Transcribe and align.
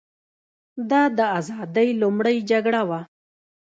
دا 0.89 1.03
د 1.17 1.19
ازادۍ 1.37 1.89
لومړۍ 2.01 2.37
جګړه 2.51 2.81
وه. 2.89 3.01